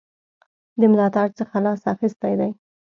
[0.79, 2.51] د ملاتړ څخه لاس اخیستی دی.